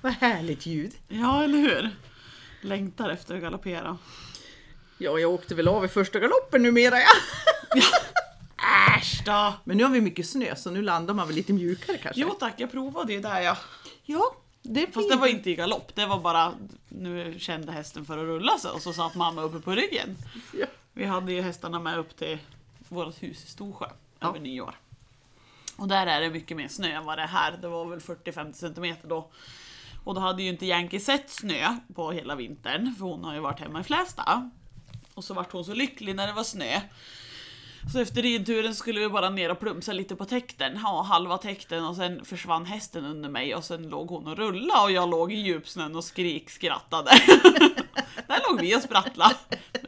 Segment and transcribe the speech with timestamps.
[0.00, 0.92] Vad härligt ljud.
[1.08, 1.90] ja, eller hur?
[2.60, 3.98] Längtar efter att galoppera.
[4.98, 7.08] Ja, jag åkte väl av i första galoppen numera ja.
[8.96, 9.54] Äsch då!
[9.64, 12.20] Men nu har vi mycket snö så nu landar man väl lite mjukare kanske.
[12.20, 13.56] Jo tack, jag provade ju där ja.
[14.04, 16.52] Ja, det Fast det var inte i galopp, det var bara
[16.88, 20.16] nu kände hästen för att rulla sig och så satt mamma uppe på ryggen.
[20.52, 20.66] Ja.
[20.92, 22.38] Vi hade ju hästarna med upp till
[22.88, 23.86] vårt hus i Storsjö
[24.18, 24.28] Ja.
[24.28, 24.74] över nyår.
[25.76, 27.52] Och där är det mycket mer snö än vad det är här.
[27.62, 29.30] Det var väl 40-50 cm då.
[30.04, 33.40] Och då hade ju inte Yankee sett snö på hela vintern, för hon har ju
[33.40, 34.50] varit hemma i Flästa.
[35.14, 36.80] Och så vart hon så lycklig när det var snö.
[37.92, 41.84] Så efter ridturen skulle vi bara ner och plumsa lite på täkten, ha halva täkten
[41.84, 45.32] och sen försvann hästen under mig och sen låg hon och rullade och jag låg
[45.32, 47.10] i djupsnön och skrik skrattade.
[48.26, 49.34] Där låg vi och sprattlade.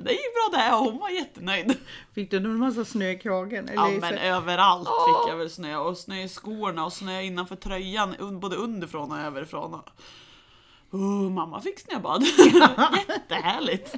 [0.04, 1.76] Det gick bra det hon var jättenöjd.
[2.14, 3.70] Fick du en massa snö i kragen?
[3.74, 5.06] Ja Eller i men överallt Åh.
[5.06, 9.18] fick jag väl snö och snö i skorna och snö innanför tröjan både underifrån och
[9.18, 9.80] överifrån.
[10.90, 12.22] Oh, mamma fick snöbad.
[13.08, 13.94] Jättehärligt.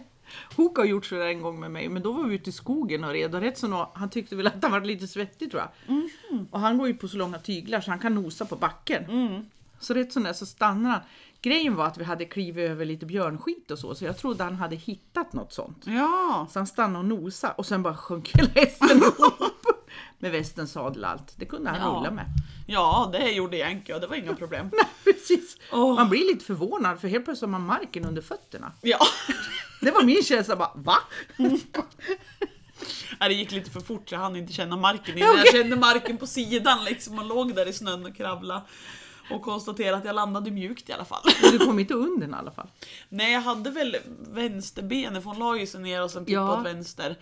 [0.56, 3.04] Hook har gjort sådär en gång med mig, men då var vi ute i skogen
[3.04, 5.96] och red och rätt så han tyckte väl att han var lite svettig tror jag.
[5.96, 6.48] Mhm.
[6.50, 9.04] Och han går ju på så långa tyglar så han kan nosa på backen.
[9.04, 9.44] Mm.
[9.80, 11.00] Så rätt som det så stannar han.
[11.42, 14.54] Grejen var att vi hade klivit över lite björnskit och så, så jag trodde han
[14.56, 15.82] hade hittat något sånt.
[15.86, 16.46] Ja.
[16.52, 19.66] Så han stannade och nosade och sen bara sjönk hela hästen ihop.
[20.18, 21.34] Med västen, sadel allt.
[21.36, 21.98] Det kunde han Ja.
[22.00, 22.26] rulla med.
[22.66, 24.70] ja, det gjorde Yankee och det var inga problem.
[25.04, 25.56] Precis.
[25.72, 25.94] Åh.
[25.94, 28.72] Man blir lite förvånad för helt plötsligt har man marken under fötterna.
[28.82, 28.98] Ja.
[29.80, 30.96] Det var min känsla bara, va?
[31.36, 35.76] Nej, Det gick lite för fort så jag hann inte känna marken innan jag kände
[35.76, 38.62] marken på sidan liksom och låg där i snön och kravla.
[39.30, 41.22] Och konstaterade att jag landade mjukt i alla fall.
[41.42, 42.66] Men du kom inte under i alla fall.
[43.08, 43.96] Nej, jag hade väl
[44.30, 46.60] vänsterbenet för hon la ju sig ner och sen pippade Ja.
[46.60, 47.16] åt vänster.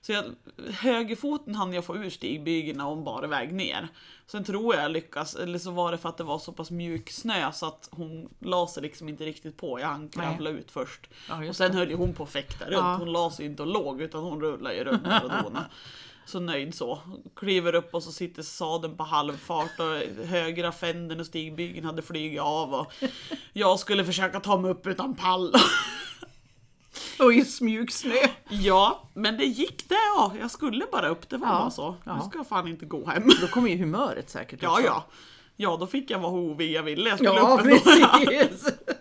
[0.00, 0.24] Så jag,
[0.72, 3.88] högerfoten hann jag få ur stigbygeln och hon bar iväg ner.
[4.26, 7.10] Sen tror jag lyckas, eller så var det för att det var så pass mjuk
[7.10, 9.80] snö så att hon la sig liksom inte riktigt på.
[9.80, 11.00] Jag hann kravla ut först.
[11.28, 11.78] Ja, och sen det.
[11.78, 12.74] höll ju hon på att fäkta runt.
[12.76, 12.96] Ja.
[12.96, 15.66] Hon la sig inte och låg utan hon rullade ju runt och donade.
[16.28, 16.98] Så nöjd så.
[17.36, 22.40] Kliver upp och så sitter sadeln på halvfart och högra fänden och stigbygeln hade flugit
[22.40, 22.92] av och
[23.52, 25.54] jag skulle försöka ta mig upp utan pall.
[27.18, 28.14] Och i mjuk snö.
[28.48, 30.32] Ja, men det gick det ja.
[30.40, 31.90] Jag skulle bara upp, det var Ja, bara så.
[31.90, 32.20] Nu ja.
[32.30, 33.30] ska jag fan inte gå hem.
[33.40, 34.82] Då kommer ju humöret säkert Ja, också.
[34.84, 35.04] ja.
[35.56, 37.08] Ja, då fick jag vara hovig jag ville.
[37.08, 37.78] Jag skulle Ja, upp ändå.
[38.18, 38.64] precis.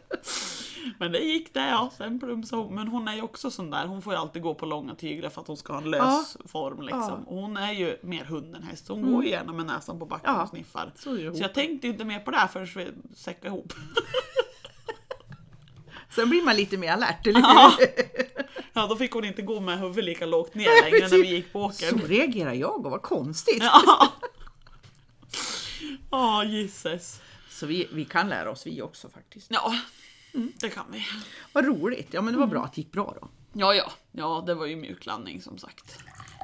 [1.00, 1.92] Men det gick det ja.
[1.98, 2.76] Sen plumsade hon.
[2.76, 3.86] Men hon är ju också sån där.
[3.86, 6.38] Hon får ju alltid gå på långa tyglar för att hon ska ha en lös
[6.46, 7.02] form liksom.
[7.02, 7.14] Ja.
[7.16, 7.26] Mm.
[7.26, 8.88] Hon är ju mer hund än häst.
[8.88, 10.92] Hon går ju gärna med näsan på backen Ja, och sniffar.
[10.96, 11.16] så.
[11.36, 13.74] Så jag tänkte ju inte mer på det här förrän vi säckade ihop.
[16.16, 17.74] Sen blir man lite mer alert, eller Ja.
[18.74, 21.54] Ja, då fick hon inte gå med huvudet lika lågt ner längre när vi gick
[21.54, 22.00] på åkern.
[22.00, 23.64] Så reagerar jag och vad konstigt.
[23.64, 24.08] Ja.
[26.12, 27.22] Ja, gisses.
[27.50, 29.48] Så vi, vi kan lära oss vi också faktiskt.
[29.52, 29.74] Ja,
[30.60, 31.06] det kan vi.
[31.54, 32.08] Vad roligt.
[32.12, 33.28] Ja men det var bra att det gick bra då.
[33.54, 33.92] Ja, ja.
[34.12, 36.00] Ja, det var ju mjuklandning som sagt.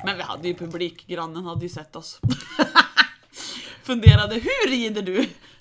[0.05, 2.19] Men vi hade ju publik, grannen hade ju sett oss.
[3.83, 5.15] Funderade, hur rider du?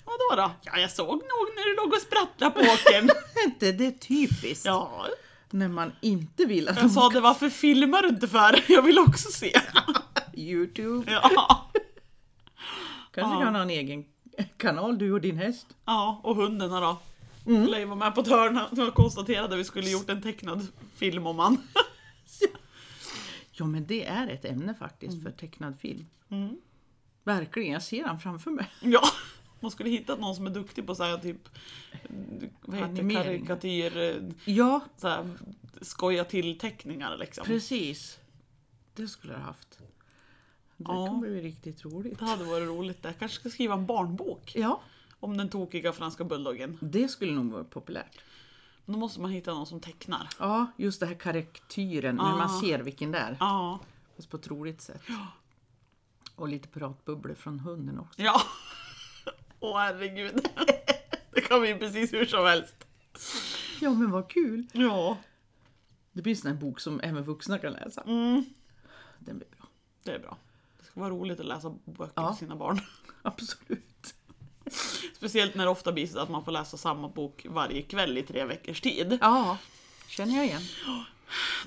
[0.05, 0.51] Vadå då?
[0.61, 3.09] Ja, jag såg nog när du låg och sprattlade på åkern.
[3.45, 4.65] Inte det är typiskt.
[4.65, 5.07] Ja,
[5.49, 8.63] När man inte vill att jag sa det, varför filmar du inte för?
[8.67, 9.59] Jag vill också se.
[10.33, 11.11] Youtube.
[11.11, 11.69] Ja,
[13.13, 13.41] Kanske Ja.
[13.43, 14.05] kan ha en egen
[14.57, 15.67] kanal du och din häst.
[15.85, 16.97] ja och hundarna då?
[17.45, 18.59] Lär ju vara med på ett hörn.
[18.71, 21.57] Jag konstaterade att vi skulle gjort en tecknad film om han.
[23.55, 26.05] Ja men det är ett ämne faktiskt för tecknad film.
[27.23, 28.67] Verkligen, jag ser han framför mig.
[28.81, 29.01] Ja,
[29.59, 31.49] man skulle hittat någon som är duktig på så här typ
[32.61, 33.45] vad heter det, Animering.
[33.45, 35.29] karikatyr, eh, Ja, så här,
[35.81, 37.45] skoja till teckningar liksom.
[37.45, 38.19] precis.
[38.95, 39.77] Det skulle jag ha haft.
[40.77, 41.07] Det Ja.
[41.07, 42.19] kan bli riktigt roligt.
[42.19, 42.99] Det hade varit roligt.
[43.01, 44.81] Jag kanske ska skriva en barnbok Ja,
[45.23, 46.77] om den tokiga franska bulldoggen.
[46.81, 48.21] det skulle nog vara populärt.
[48.85, 50.29] Då måste man hitta någon som tecknar.
[50.39, 52.35] Ja, just det här karaktären, men Ja.
[52.37, 53.37] man ser vilken det är.
[53.39, 53.79] Ja,
[54.15, 55.01] Fast på ett roligt sätt.
[56.35, 58.21] Och lite pratbubblor från hunden också.
[58.21, 58.41] ja.
[59.59, 60.47] Åh herregud.
[61.31, 62.75] Det kan bli precis hur som helst.
[63.81, 64.65] Ja men vad kul!
[64.73, 65.17] Ja,
[66.11, 68.01] Det blir en sån här bok som även vuxna kan läsa.
[68.01, 68.45] mm,
[69.19, 69.67] Den blir bra.
[70.03, 70.37] det är bra.
[70.79, 72.29] Det ska vara roligt att läsa böcker Ja.
[72.33, 72.79] för sina barn.
[73.21, 73.85] Absolut.
[75.17, 78.23] Speciellt när det ofta blir så att man får läsa samma bok varje kväll i
[78.23, 79.17] tre veckors tid.
[79.21, 79.57] Ja,
[80.07, 80.61] känner jag igen.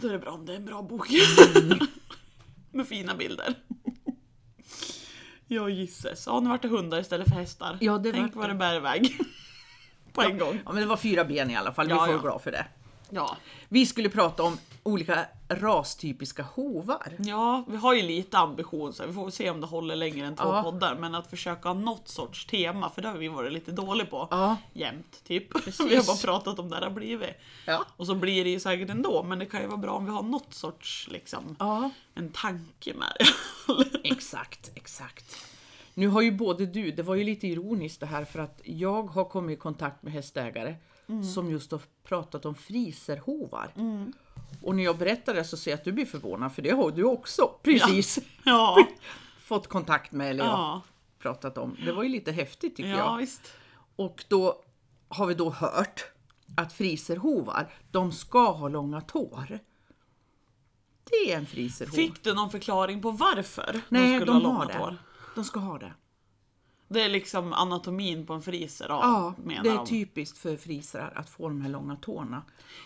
[0.01, 1.09] Då är det bra om det är en bra bok.
[2.73, 3.55] Med fina bilder.
[5.47, 6.27] Ja gisses.
[6.27, 7.79] Ja nu vart det hundar istället för hästar.
[7.81, 8.55] Ja, det Tänk vad det.
[8.55, 9.19] bär iväg.
[10.13, 10.61] På en gång.
[10.65, 12.13] Ja men det var fyra ben i alla fall, vi Ja, får ja.
[12.13, 12.67] vara glada för det.
[13.11, 13.37] Ja.
[13.69, 17.13] Vi skulle prata om olika rastypiska hovar.
[17.19, 20.37] ja, vi har ju lite ambition så vi får se om det håller längre än
[20.37, 20.63] två Ja.
[20.63, 20.95] poddar.
[20.97, 24.29] Men att försöka ha något sorts tema, för det har vi varit lite dåliga på.
[24.31, 24.57] Ja.
[24.73, 25.49] Jämt, typ.
[25.89, 27.31] Vi har bara pratat om det har blivit.
[27.67, 27.85] Ja.
[27.97, 30.11] Och så blir det ju säkert ändå, men det kan ju vara bra om vi
[30.11, 33.27] har något sorts, liksom, Ja, en tanke med det.
[34.09, 35.37] exakt, exakt.
[35.95, 39.03] Nu har ju både du, det var ju lite ironiskt det här för att jag
[39.03, 40.75] har kommit i kontakt med hästägare
[41.35, 43.73] som just har pratat om friserhovar.
[44.63, 46.91] Och när jag berättar det så ser jag att du blir förvånad för det har
[46.91, 48.87] du också precis ja.
[49.41, 50.51] fått kontakt med eller ja.
[50.51, 50.83] Ja.
[51.19, 51.77] pratat om.
[51.85, 53.17] Det var ju lite häftigt tycker ja, jag.
[53.17, 53.53] visst.
[53.97, 54.63] Och då
[55.09, 56.05] har vi då hört
[56.57, 59.59] att friserhovar, de ska ha långa tår.
[61.05, 61.93] Det är en friserhov.
[61.93, 64.79] Fick du någon förklaring på varför Nej, de skulle de ha har långa det.
[64.79, 64.97] tår?
[65.35, 65.93] De ska ha det.
[66.89, 69.87] Det är liksom anatomin på en friser, ja, Ja, menar det är de.
[69.87, 72.43] typiskt för frisar att få de här långa tårna.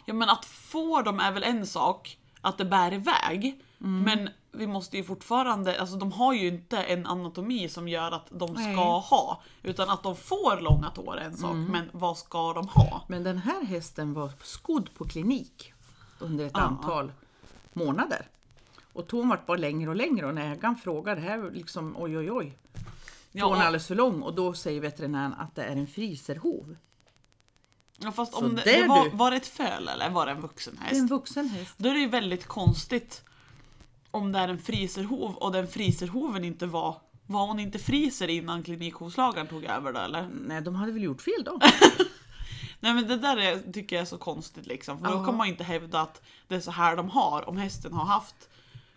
[0.06, 3.60] Ja men att få dem är väl en sak, att det bär iväg.
[3.80, 4.02] Mm.
[4.02, 8.26] Men vi måste ju fortfarande, alltså de har ju inte en anatomi som gör att
[8.30, 9.02] de ska Nej.
[9.10, 9.42] ha.
[9.62, 11.64] Utan att de får långa tår är en sak, Mm.
[11.72, 13.02] men vad ska de ha?
[13.08, 15.72] Men den här hästen var skodd på klinik
[16.18, 16.60] under ett Ja.
[16.60, 17.12] antal
[17.72, 18.26] månader.
[18.92, 21.94] Och tån vart bara längre och längre och när ägaren frågade, det här är liksom
[21.98, 22.58] oj oj oj,
[23.32, 25.86] Ja, tån är och, alldeles för lång och då säger veterinären att det är en
[25.86, 26.76] friserhov.
[27.98, 30.74] ja, fast om det, det var, var det ett föl eller var det en vuxen
[30.74, 31.00] Det är häst?
[31.00, 31.74] en vuxen häst.
[31.76, 33.22] Då är det ju väldigt konstigt
[34.10, 36.96] om det är en friserhov och den friserhoven inte var
[37.26, 40.28] var hon inte friser innan klinikhovslagaren tog över då eller?
[40.46, 41.60] Nej, de hade väl gjort fel då.
[42.80, 44.98] Nej men det där är, tycker jag är så konstigt liksom.
[44.98, 45.24] För då Ja.
[45.24, 47.48] kan man inte hävda att det är så här de har.
[47.48, 48.48] Om hästen har haft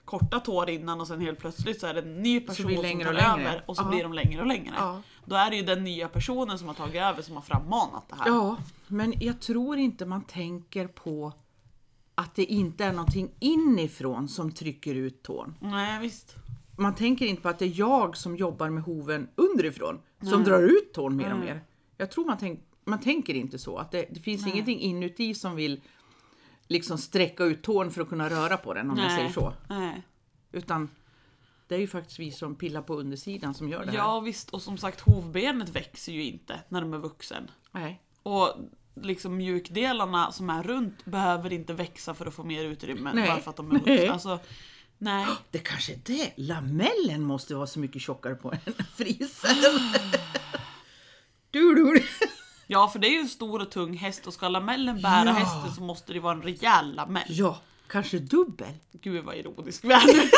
[0.05, 3.03] korta tår innan och sen helt plötsligt så är det en ny person som längre
[3.05, 3.87] tar och över och så Ja.
[3.89, 4.73] blir de längre och längre.
[4.77, 5.01] Ja.
[5.25, 8.15] Då är det ju den nya personen som har tagit över som har frammanat det
[8.15, 8.27] här.
[8.27, 8.57] Ja,
[8.87, 11.33] men jag tror inte man tänker på
[12.15, 15.55] att det inte är någonting inifrån som trycker ut tån.
[15.59, 16.35] Nej visst.
[16.77, 20.61] Man tänker inte på att det är jag som jobbar med hoven underifrån som drar
[20.61, 21.45] ut tån mer och Nej.
[21.47, 21.63] mer.
[21.97, 25.55] Jag tror man, tänk, man tänker inte så, att det, det finns ingenting inuti som
[25.55, 25.81] vill
[26.73, 29.53] liksom sträcka ut tån för att kunna röra på den om jag säger så.
[29.69, 30.03] Nej.
[30.51, 30.89] Utan
[31.67, 33.97] det är ju faktiskt vi som pillar på undersidan som gör det här.
[33.97, 37.51] Ja visst och som sagt hovbenet växer ju inte när de är vuxen.
[37.71, 38.01] Nej.
[38.23, 38.55] Och
[38.95, 43.27] liksom mjukdelarna som är runt behöver inte växa för att få mer utrymme Nej.
[43.27, 43.97] bara för att de är Nej.
[43.97, 44.13] vuxna.
[44.13, 44.39] Alltså,
[44.97, 45.27] nej.
[45.51, 46.33] Det kanske är det.
[46.35, 49.55] Lamellen måste vara så mycket tjockare på en friser.
[51.51, 52.03] du, du.
[52.67, 55.31] Ja, för det är ju en stor och tung häst och ska lamellen bära Ja.
[55.31, 57.23] hästen så måste det vara en rejäl lamell.
[57.27, 58.73] Ja, kanske dubbel.
[58.91, 60.29] Gud vad ironisk vi är nu.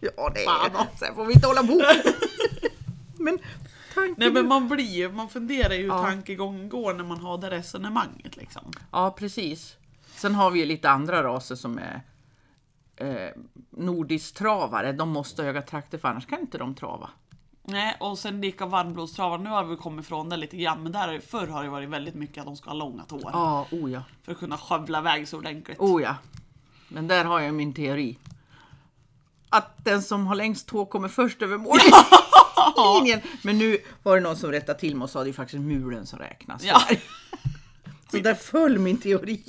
[0.00, 0.70] Ja, det Fan.
[0.76, 1.82] är Sen får vi inte hålla på.
[3.22, 3.38] men
[3.94, 4.14] tanken...
[4.18, 6.02] Nej men man blir ju, man funderar ju hur Ja.
[6.02, 8.72] tankegången går när man har det resonemanget liksom.
[8.92, 9.76] Ja, precis.
[10.16, 12.02] Sen har vi ju lite andra raser som är
[12.96, 13.30] eh,
[13.70, 14.92] nordistravare.
[14.92, 17.10] De måste ha höga trakter för annars kan inte de trava.
[17.68, 21.20] Nej, och sen lika varmblodstravar, nu har vi kommit ifrån det lite grann, men där
[21.20, 23.30] förr har det varit väldigt mycket att de ska ha långa tår.
[23.32, 24.02] Ja, oh ja.
[24.22, 25.78] För att kunna skövla iväg så ordentligt.
[25.78, 26.16] Oh ja.
[26.88, 28.18] Men där har jag min teori.
[29.48, 33.20] Att den som har längst tå kommer först över mållinjen.
[33.42, 35.62] Men nu var det någon som rättade till mig och sa att det är faktiskt
[35.62, 36.64] mulen som räknas.
[36.64, 36.82] Ja.
[38.10, 39.42] Så där föll min teori.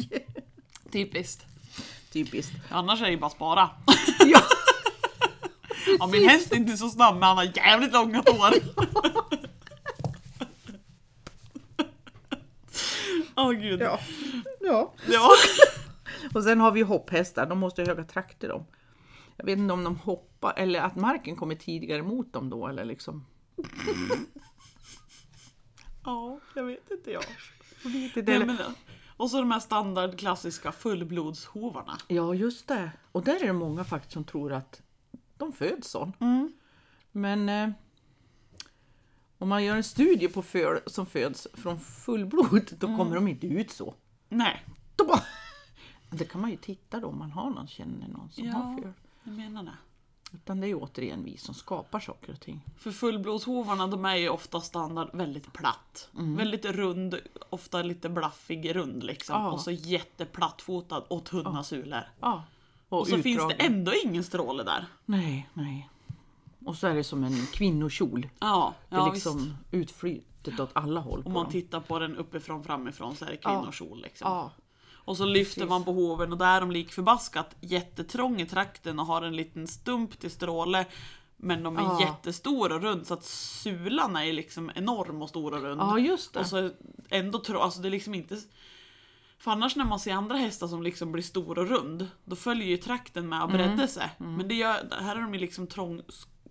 [0.92, 1.46] Typiskt.
[2.12, 2.54] Typiskt.
[2.70, 3.70] Annars är det ju bara spara.
[4.26, 4.42] Ja.
[6.00, 8.54] Ja, min häst är inte så snabb men han har jävligt långa tår.
[13.36, 13.82] Åh gud.
[13.82, 14.00] Ja.
[14.60, 14.94] ja.
[15.08, 15.30] Ja.
[16.34, 18.66] Och sen har vi hopphästar, de måste ha höga trakter de.
[19.38, 22.86] Jag vet inte om de hoppar eller att marken kommer tidigare mot dem då eller
[22.86, 23.26] liksom.
[26.06, 27.24] ja, jag vet inte jag.
[27.84, 28.58] Vet inte, Nej,
[29.18, 31.98] och så de här standard klassiska fullblodshovarna.
[32.08, 32.92] Ja just det.
[33.12, 34.82] Och där är det många faktiskt som tror att
[35.38, 36.14] de föds sån.
[36.20, 36.54] Mm.
[37.12, 37.70] Men eh,
[39.38, 43.48] om man gör en studie på föl som föds från fullblod då kommer de inte
[43.48, 43.94] ut så.
[44.30, 44.66] Nej,
[44.96, 45.22] De bara...
[46.10, 48.54] Det kan man ju titta då om man har någon, känner någon som Ja.
[48.54, 48.94] har föl.
[49.24, 49.78] jag menar det.
[50.34, 52.62] Utan det är ju återigen vi som skapar saker och ting.
[52.78, 56.10] För fullblodshovarna de är ju ofta standard väldigt platt.
[56.12, 59.36] Väldigt rund, ofta lite blaffig rund liksom.
[59.42, 59.52] Ja.
[59.52, 62.04] Och så jätteplattfotad och tunna sulor.
[62.20, 62.44] Ja.
[62.90, 64.86] Och, Och så finns det ändå ingen stråle där.
[65.06, 65.90] Nej, nej.
[66.66, 68.30] Och så är det som en kvinnokjol.
[68.40, 71.24] Ja, Det ja är liksom utflytet åt alla håll.
[71.26, 71.52] Om man dem.
[71.52, 74.32] tittar på den uppifrån framifrån så är det kvinnokjol liksom.
[74.32, 74.52] Ja,
[74.94, 75.70] Och så lyfter precis.
[75.70, 79.36] man på hoven och där är de lik förbaskat jättetrång i trakten och har en
[79.36, 80.86] liten stump till stråle.
[81.38, 82.00] Men de är Ja.
[82.02, 85.82] jättestora och rund så att sulan är liksom enorm och stor och rund.
[85.82, 86.40] ja just det.
[86.40, 86.70] Och så
[87.10, 88.38] ändå tro, alltså det är liksom inte
[89.40, 92.68] För annars när man ser andra hästar som liksom blir stor och rund, då följer
[92.68, 94.10] ju trakten med och bredde sig.
[94.18, 96.02] Men det gör, här har de ju liksom trång...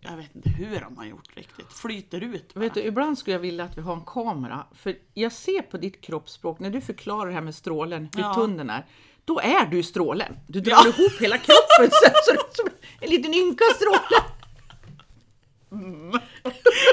[0.00, 1.72] Jag vet inte hur de har gjort riktigt.
[1.72, 2.60] Flyter ut bara.
[2.60, 5.76] Vet du, ibland skulle jag vilja att vi har en kamera, för jag ser på
[5.78, 8.34] ditt kroppsspråk när du förklarar det här med strålen, hur Ja.
[8.34, 8.86] tunn den är.
[9.24, 10.36] Då är du strålen.
[10.48, 10.86] Du drar Ja.
[10.88, 12.68] ihop hela kroppen så, så är som
[13.00, 14.22] en liten ynka stråle.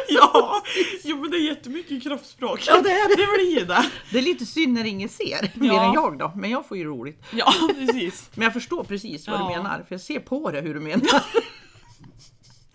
[0.09, 0.63] Ja,
[1.03, 2.63] jo men det är jättemycket kroppsspråk.
[2.67, 3.15] Ja, det är det.
[3.15, 3.91] Det blir ju det.
[4.11, 5.87] Det är lite synd när ingen ser, mer Ja.
[5.87, 6.31] än jag då.
[6.35, 7.23] Men jag får ju roligt.
[7.33, 8.29] Ja, precis.
[8.35, 9.49] Men jag förstår precis vad du Ja.
[9.57, 11.23] menar, för jag ser på det hur du menar.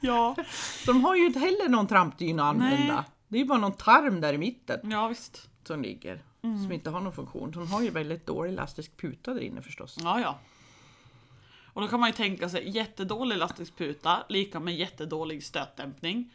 [0.00, 0.37] Ja,
[0.87, 2.95] De har ju inte heller någon trampdyn att använda.
[2.95, 3.05] Nej.
[3.28, 5.49] Det är ju bara någon tarm där i mitten ja visst.
[5.67, 6.62] som ligger, Mm.
[6.62, 7.50] som inte har någon funktion.
[7.50, 9.97] De har ju väldigt dålig elastisk puta där inne förstås.
[10.02, 10.38] Ja, ja.
[11.78, 16.32] Och då kan man ju tänka sig jättedålig elastisk puta, lika med jättedålig stötdämpning.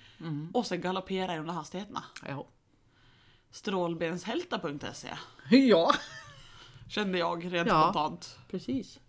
[0.54, 2.04] Och sen galoppera i de där hastigheterna.
[2.28, 2.48] Ja.
[3.52, 5.10] Strålbenshälta.se
[5.50, 5.94] ja,
[6.90, 7.82] kände jag rent Ja.
[7.84, 8.38] spontant.
[8.52, 9.00] precis.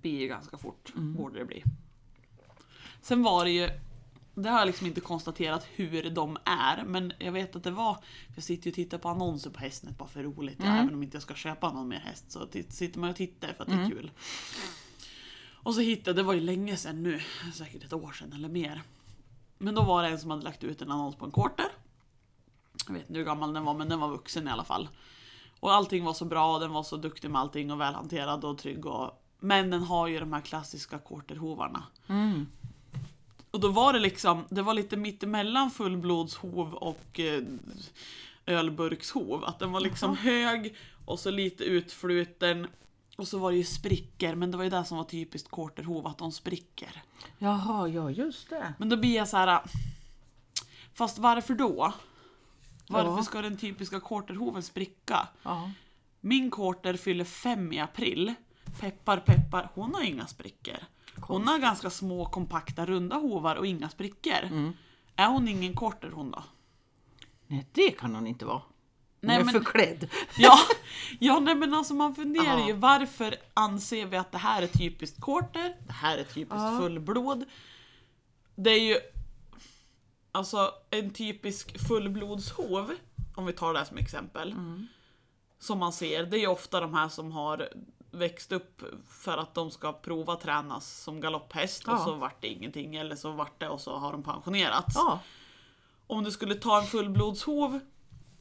[0.00, 1.62] blir ju ganska fort, borde det bli.
[3.02, 3.70] Sen var det ju,
[4.34, 8.04] det har jag liksom inte konstaterat hur de är, men jag vet att det var,
[8.34, 11.02] jag sitter ju och tittar på annonser på Hästnet bara för roligt, ja, även om
[11.02, 13.74] inte jag ska köpa någon mer häst så sitter man och tittar för att det
[13.74, 14.10] är kul.
[15.66, 17.20] Och så hittade, det var ju länge sedan nu,
[17.54, 18.82] säkert ett år sedan eller mer.
[19.58, 21.66] Men då var det en som hade lagt ut en annons på en quarter.
[22.86, 24.88] Jag vet inte hur gammal den var, men den var vuxen i alla fall.
[25.60, 28.86] Och allting var så bra, den var så duktig med allting och välhanterad och trygg.
[28.86, 29.22] Och...
[29.40, 31.82] Men den har ju de här klassiska quarterhovarna.
[33.50, 37.42] Och då var det liksom, det var lite mittemellan fullblodshov och eh,
[38.46, 39.44] ölburkshov.
[39.44, 42.66] Att den var liksom hög och så lite utfluten.
[43.16, 46.06] Och så var det ju sprickor, men det var ju det som var typiskt quarterhov,
[46.06, 47.02] att de spricker.
[47.38, 48.74] Jaha, ja just det.
[48.78, 49.60] Men då blir jag så här.
[50.94, 51.92] Fast varför då?
[52.88, 53.22] Varför Ja.
[53.22, 55.28] ska den typiska quarterhoven spricka?
[55.42, 55.70] Ja.
[56.20, 58.34] Min quarter fyller fem i april.
[58.80, 60.76] Peppar peppar, hon har inga sprickor.
[61.20, 64.42] Hon har ganska små kompakta runda hovar och inga sprickor.
[64.44, 64.72] Mm.
[65.16, 66.42] Är hon ingen quarter hon då?
[67.46, 68.62] Nej, det kan hon inte vara.
[69.20, 70.08] Nej, men- förklädd.
[70.38, 70.58] Ja,
[71.20, 72.66] ja nej, men alltså man funderar Ja.
[72.66, 76.78] ju varför anser vi att det här är typiskt quarter, det här är typiskt Ja.
[76.80, 77.44] fullblod.
[78.54, 78.96] Det är ju
[80.32, 82.94] alltså en typisk fullblodshov,
[83.34, 84.52] om vi tar det här som exempel.
[84.52, 84.86] Mm.
[85.58, 87.68] Som man ser, det är ju ofta de här som har
[88.10, 92.04] växt upp för att de ska prova tränas som galopphäst och Ja.
[92.04, 95.20] så vart det ingenting eller så vart det och så har de pensionerats Ja,
[96.06, 97.80] om du skulle ta en fullblodshov,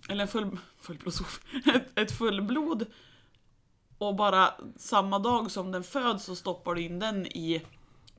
[0.09, 1.27] eller en full, fullblodshov,
[1.75, 2.85] ett, ett fullblod
[3.97, 7.61] och bara samma dag som den föds så stoppar du in den i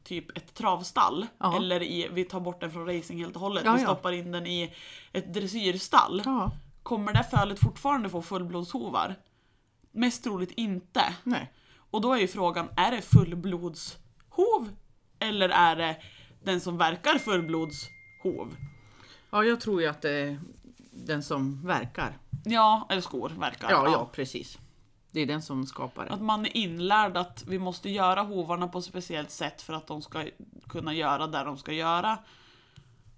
[0.05, 1.27] typ ett travstall.
[1.39, 1.57] Ja.
[1.57, 4.33] Eller i, vi tar bort den från racing helt och hållet, Ja, vi stoppar in
[4.33, 4.75] den i
[5.13, 6.23] ett dressyrstall.
[6.25, 6.51] ja.
[6.83, 9.15] Kommer det fölet fortfarande få fullblodshovar?
[9.93, 11.15] Mest troligt inte.
[11.23, 11.53] Nej.
[11.91, 14.71] Och då är ju frågan, är det fullblodshov?
[15.19, 15.97] Eller är det
[16.45, 18.57] den som verkar fullblodshov?
[19.31, 20.39] Ja, jag tror ju att det
[21.07, 22.19] den som verkar.
[22.45, 23.71] Ja, eller skor verkar.
[23.71, 24.59] Ja, ja, precis.
[25.11, 26.11] Det är den som skapar det.
[26.11, 29.87] Att man är inlärd att vi måste göra hovarna på ett speciellt sätt för att
[29.87, 30.25] de ska
[30.69, 32.19] kunna göra det de ska göra.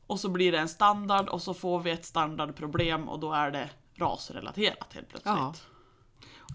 [0.07, 3.51] Och så blir det en standard och så får vi ett standardproblem och då är
[3.51, 5.35] det rasrelaterat helt plötsligt.
[5.37, 5.55] Ja.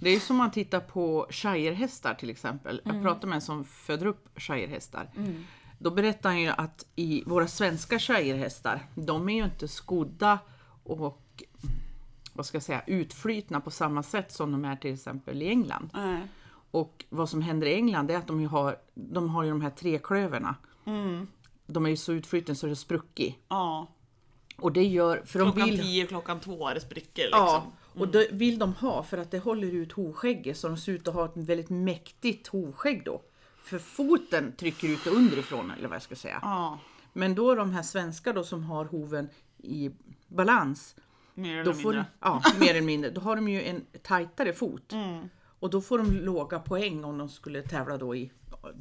[0.02, 2.82] Det är som man tittar på shirehästar till exempel.
[2.84, 5.10] Jag pratade med en som föder upp shirehästar.
[5.80, 10.40] Då berättar han ju att i våra svenska shirehästar, de är ju inte skodda
[10.84, 10.98] och
[12.34, 15.90] vad ska jag säga, utflytna på samma sätt som de är till exempel i England.
[15.94, 16.22] Nej.
[16.72, 19.62] Och vad som händer i England är att de ju har, de har ju de
[19.62, 20.56] här tre klöverna.
[21.66, 23.36] De är ju så utflytna så det är spruckit.
[23.48, 23.88] Ja.
[24.58, 25.80] Och det gör, för de Klockan vill...
[25.80, 27.40] 10, klockan 2 är det sprickor liksom.
[27.40, 30.92] Ja, och det vill de ha för att det håller ut hovskägget så de ser
[30.92, 33.22] ut att ha ett väldigt mäktigt hovskägg då.
[33.64, 36.40] För foten trycker ut det underifrån eller vad jag ska säga.
[36.42, 36.80] Ja,
[37.14, 39.92] Men då de här svenska då som har hoven i
[40.28, 40.96] balans,
[41.34, 42.06] mer eller då får, mindre.
[42.20, 44.92] ja, mer eller mindre, då har de ju en tajtare fot.
[44.92, 45.30] Mm.
[45.60, 48.32] Och då får de låga poäng om de skulle tävla då i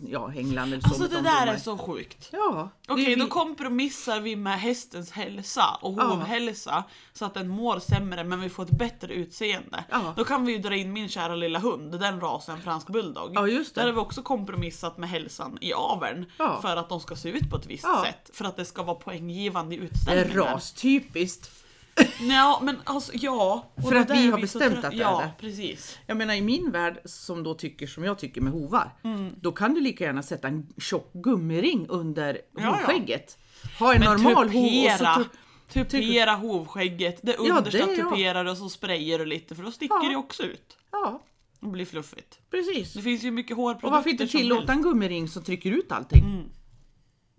[0.07, 0.89] ja, England eller så.
[0.89, 2.29] Alltså det de där är så sjukt.
[2.33, 6.05] Ja, Okej, då vi- kompromissar vi med hästens hälsa och Ja.
[6.05, 9.85] hovhälsa så att den mår sämre men vi får ett bättre utseende.
[9.91, 10.15] Ja.
[10.17, 13.31] Då kan vi ju dra in min kära lilla hund, den rasen fransk bulldog.
[13.35, 13.81] Ja, just det.
[13.81, 16.59] Där har vi också kompromissat med hälsan i aveln Ja.
[16.63, 18.05] för att de ska se ut på ett visst Ja.
[18.07, 18.31] sätt.
[18.37, 20.37] För att det ska vara poänggivande i det är utställningen.
[20.37, 21.51] rastypiskt.
[22.21, 23.73] Ja, men alltså ja.
[23.77, 25.47] och För det att vi är har bestämt att det är Ja, det.
[25.47, 25.99] precis.
[26.07, 28.91] Jag menar i min värld som då tycker som jag tycker med hovar.
[29.05, 29.35] Mm.
[29.41, 32.63] Då kan du lika gärna sätta en tjock gummiring under ja.
[32.71, 33.39] hovskägget.
[33.79, 35.25] Ha en Men normal hov och så tupera,
[35.73, 38.11] tu- tupera hovskägget, det Ja, understa det, ja.
[38.11, 40.77] tuperar och så sprayar du lite för då sticker det också ut.
[40.93, 41.23] Ja,
[41.61, 42.39] Det blir fluffigt.
[42.51, 42.93] Precis.
[42.95, 46.45] Det finns ju mycket hårprodukter Och varför inte tillåta en gummiring som trycker ut allting?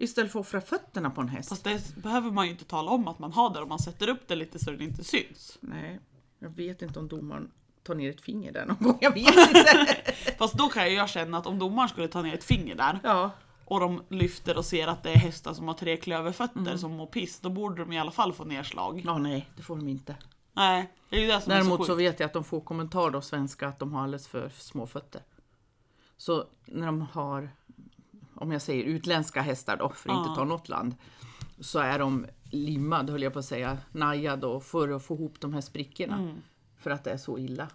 [0.03, 1.50] Istället för att offra fötterna på en häst.
[1.50, 4.10] Fast det behöver man ju inte tala om att man har det om man sätter
[4.10, 5.57] upp det lite så det inte syns.
[5.60, 6.00] Nej,
[6.39, 7.51] jag vet inte om domaren
[7.83, 8.98] tar ner ett finger där någon gång.
[9.01, 9.95] Jag vet inte.
[10.38, 13.31] Fast då kan jag känna att om domaren skulle ta ner ett finger där ja,
[13.65, 16.77] och de lyfter och ser att det är hästar som har tre klöverfötter Mm.
[16.77, 19.01] som mår piss, då borde de i alla fall få nedslag.
[19.05, 20.15] ja, nej, det får de inte.
[20.53, 22.01] Nej, det är ju det som är Däremot så så sjukt.
[22.13, 25.22] vet jag att de får kommentar då, svenska, att de har alldeles för små fötter.
[26.17, 27.50] Så när de har,
[28.36, 30.96] om jag säger utländska hästar då, för att inte ta något land,
[31.60, 35.40] så är de limmade, höll jag på att säga, najade och för att få ihop
[35.40, 36.16] de här sprickorna.
[36.16, 36.42] Mm.
[36.78, 37.68] För att det är så illa.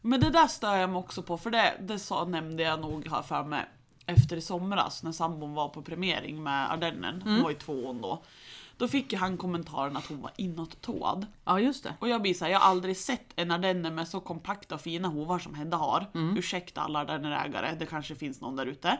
[0.00, 3.08] Men det där stör jag mig också på, för det, det sa, nämnde jag nog
[3.08, 3.68] här för mig
[4.10, 8.00] efter i somras när sambon var på premiering med Ardennen, hon var ju två hon
[8.00, 8.22] då.
[8.76, 11.26] Då fick ju han kommentaren att hon var inåttåad.
[11.44, 11.94] Ja, just det.
[11.98, 15.08] Och jag blir såhär, jag har aldrig sett en ardenner med så kompakta och fina
[15.08, 16.06] hovar som Hedda har.
[16.38, 18.98] Ursäkta alla ardennerägare, det kanske finns någon där ute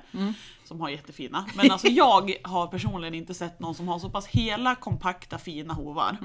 [0.65, 1.47] som har jättefina.
[1.57, 5.75] Men alltså jag har personligen inte sett någon som har så pass hela, kompakta, fina
[5.75, 6.17] hovar.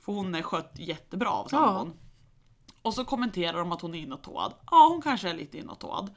[0.00, 1.92] För hon är skött jättebra av sambon.
[2.82, 4.52] Och så kommenterar de att hon är inåttåad.
[4.70, 6.10] Ja, hon kanske är lite inåttåad.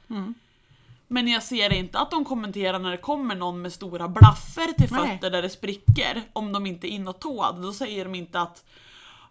[1.14, 4.88] Men jag ser inte att de kommenterar när det kommer någon med stora blaffer till
[4.92, 5.08] Nej.
[5.10, 7.62] fötter där det spricker, om de inte är inåttåade.
[7.62, 8.64] Då säger de inte att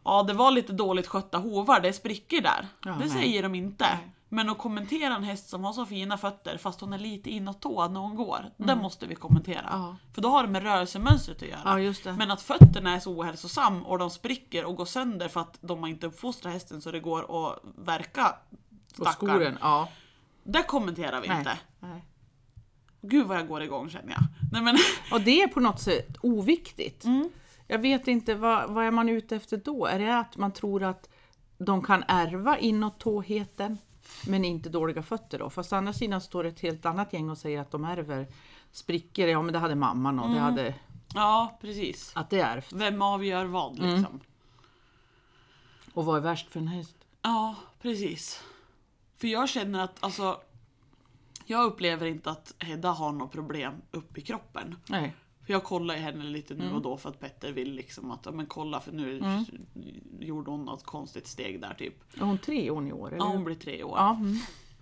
[0.03, 2.67] ja, det var lite dåligt skötta hovar, det är sprickor där.
[2.85, 3.09] Ja, det nej.
[3.09, 3.85] säger de inte.
[3.85, 4.09] Nej.
[4.29, 7.91] Men att kommentera en häst som har så fina fötter fast hon är lite inåttåad
[7.91, 8.79] när hon går, det Mm.
[8.79, 9.65] måste vi kommentera.
[9.71, 9.95] Ja.
[10.13, 11.81] För då har det med rörelsemönstret att göra.
[11.81, 12.13] Ja, det.
[12.13, 15.79] Men att fötterna är så ohälsosam och de spricker och går sönder för att de
[15.79, 18.35] har inte uppfostrat hästen så det går att verka
[18.91, 19.13] Och stackarn.
[19.29, 19.87] skoren, ja.
[20.43, 21.37] Det kommenterar vi Nej.
[21.37, 21.57] inte.
[21.79, 22.05] Nej.
[23.01, 24.23] Gud vad jag går igång känner jag.
[24.51, 24.77] Nej men,
[25.11, 27.03] Och det är på något sätt oviktigt.
[27.03, 27.29] Mm.
[27.67, 29.85] Jag vet inte, vad, vad är man ute efter då?
[29.85, 31.09] Är det att man tror att
[31.57, 33.77] de kan ärva inåttåheten
[34.27, 35.49] men inte dåliga fötter då?
[35.49, 38.27] Fast å andra sidan står det ett helt annat gäng och säger att de ärver
[38.71, 39.27] sprickor.
[39.27, 40.43] Ja men det hade mamman och det Mm.
[40.43, 40.73] hade,
[41.13, 42.11] ja precis.
[42.15, 42.73] att det är ärvt.
[42.73, 43.95] Vem avgör vad Mm.
[43.95, 44.19] liksom?
[45.93, 46.95] Och vad är värst för en häst?
[47.21, 48.43] Ja, precis.
[49.23, 50.37] För jag känner att alltså
[51.45, 54.75] jag upplever inte att Hedda har något problem upp i kroppen.
[54.89, 55.13] Nej.
[55.45, 56.67] För jag kollar ju henne lite Mm.
[56.67, 59.21] nu och då för att Petter vill liksom att, ja men kolla för nu
[60.19, 62.15] gjorde hon något konstigt steg där typ.
[62.21, 63.07] Är hon tre år i år?
[63.07, 63.17] Eller?
[63.17, 63.93] Ja, hon blir tre år.
[63.97, 64.15] ja.
[64.15, 64.37] Mm.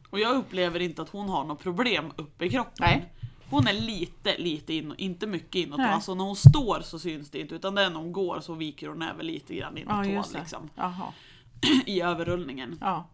[0.10, 2.74] Och jag upplever inte att hon har något problem uppe i kroppen.
[2.80, 3.14] Nej.
[3.50, 5.78] Hon är lite, lite in, inte mycket inåt.
[5.78, 5.90] Nej.
[5.94, 8.54] Alltså när hon står så syns det inte utan det är när hon går så
[8.54, 10.70] viker hon över lite grann Ja, inåt just tån liksom.
[11.86, 12.78] I överrullningen.
[12.82, 13.08] Ja.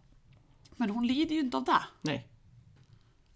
[0.78, 1.82] Men hon lider ju inte av det.
[2.00, 2.28] Nej.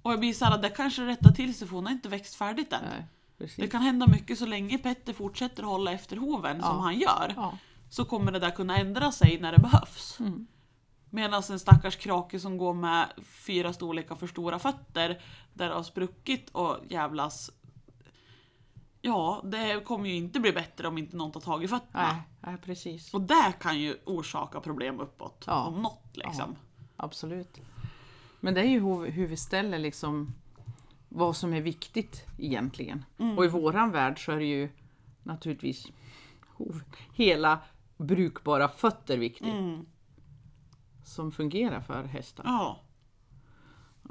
[0.03, 2.73] Och jag blir såhär, det kanske rättar till sig för hon har inte växt färdigt
[2.73, 2.85] än.
[2.91, 3.07] Nej.
[3.39, 3.57] Precis.
[3.57, 7.33] Det kan hända mycket så länge Petter fortsätter hålla efter hoven som han gör.
[7.37, 7.59] Ja.
[7.91, 10.21] Så kommer det där kunna ändra sig när det behövs.
[10.21, 10.47] Mm.
[11.11, 15.83] Medan en stackars krake som går med fyra storlekar för stora fötter där det har
[15.83, 17.51] spruckit och jävlas.
[19.01, 22.13] Ja, det kommer ju inte bli bättre om inte någon tar tag i fötterna.
[22.13, 22.23] Nej.
[22.41, 23.15] Nej, precis.
[23.15, 25.45] Och det kan ju orsaka problem uppåt.
[25.47, 25.65] Ja.
[25.65, 26.57] Om något liksom.
[27.03, 27.61] Absolut.
[28.41, 30.35] Men det är ju hur, hur vi ställer liksom
[31.09, 33.05] vad som är viktigt egentligen.
[33.37, 34.69] Och i våran värld så är det ju
[35.23, 35.87] naturligtvis
[37.13, 37.59] hela
[37.97, 39.55] brukbara fötter viktigt.
[39.55, 39.87] Mm.
[41.05, 42.45] Som fungerar för hästar.
[42.47, 42.81] Ja.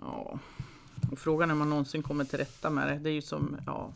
[0.01, 0.39] Ja.
[1.11, 2.99] Och frågan är om man någonsin kommer till rätta med det.
[2.99, 3.91] Det är ju som, ja.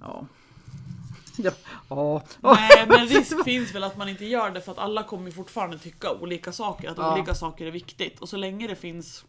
[0.00, 0.26] Ja.
[1.88, 2.22] Ja.
[2.42, 2.54] ja.
[2.54, 5.78] Nej men risk finns väl att man inte gör det för att alla kommer fortfarande
[5.78, 7.14] tycka olika saker, att Ja.
[7.14, 8.20] olika saker är viktigt.
[8.20, 9.24] Och så länge det finns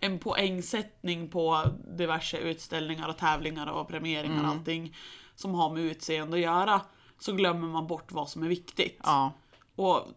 [0.00, 1.64] en poängsättning på
[1.98, 4.96] diverse utställningar och tävlingar och premieringar och allting
[5.34, 6.80] som har med utseende att göra
[7.18, 9.00] så glömmer man bort vad som är viktigt.
[9.04, 9.32] Ja.
[9.76, 10.08] Och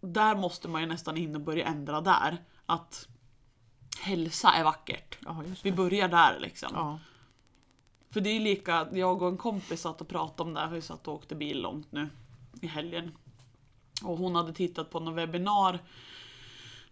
[0.00, 2.36] där måste man ju nästan in och börja ändra där.
[2.66, 3.08] Att
[4.00, 5.18] hälsa är vackert.
[5.24, 6.70] Ja, Vi börjar där liksom.
[6.74, 6.98] Ja.
[8.16, 10.80] För det är lika, jag och en kompis satt och pratade om det här, vi
[10.80, 12.08] satt och åkte bil långt nu
[12.60, 13.12] i helgen.
[14.02, 15.78] Och hon hade tittat på någon webbinar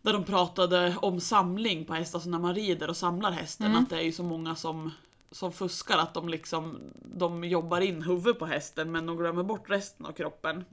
[0.02, 3.90] där de pratade om samling på hästar, alltså när man rider och samlar hästen, att
[3.90, 4.90] det är ju så många som,
[5.30, 9.70] som fuskar, att de liksom de jobbar in huvudet på hästen men de glömmer bort
[9.70, 10.64] resten av kroppen.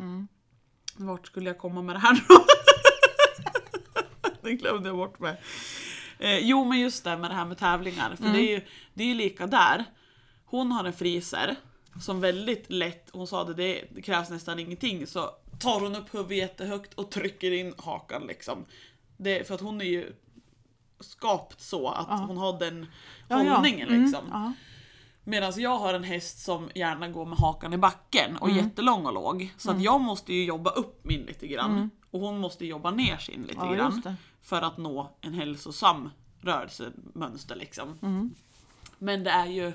[0.95, 2.45] Vart skulle jag komma med det här då?
[4.41, 5.37] det glömde jag bort med.
[6.19, 8.61] Eh, jo men just det med det här med tävlingar, för det är ju
[8.93, 9.85] det är lika där.
[10.51, 11.55] Hon har en friser
[12.01, 16.13] som väldigt lätt, hon sa det, det, det krävs nästan ingenting, så tar hon upp
[16.15, 18.65] huvudet jättehögt och trycker in hakan liksom.
[19.17, 20.13] Det, för att hon är ju
[20.99, 22.15] skapt så att Ja.
[22.15, 22.85] hon har den
[23.27, 23.53] Ja, ja.
[23.55, 24.23] hållningen Mm, liksom.
[24.31, 24.53] ja.
[25.23, 28.65] Medan jag har en häst som gärna går med hakan i backen och Mm.
[28.65, 29.53] jättelång och låg.
[29.57, 31.89] Så att jag måste ju jobba upp min lite grann.
[32.11, 36.09] Och hon måste jobba ner sin lite Ja, grann för att nå en hälsosam
[36.41, 37.99] rörelsemönster liksom.
[38.01, 38.31] Mm.
[38.97, 39.73] Men det är ju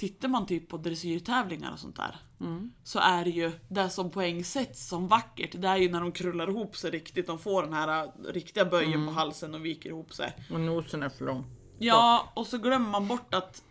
[0.00, 2.72] Tittar man typ på dressyrtävlingar och sånt där Mm.
[2.84, 5.50] så är det ju det som poängsätts som vackert.
[5.62, 7.26] Det är ju när de krullar ihop sig riktigt.
[7.26, 9.06] De får den här äh, riktiga böjen Mm.
[9.06, 10.32] på halsen och viker ihop sig.
[10.52, 11.44] Och nosen är för lång.
[11.78, 13.62] Ja, och så glömmer man bort att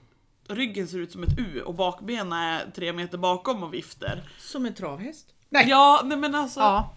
[0.47, 4.29] ryggen ser ut som ett U och bakbenen är tre meter bakom och vifter.
[4.39, 5.27] Som en travhäst.
[5.49, 6.59] Ja, nej men alltså.
[6.59, 6.93] Ja,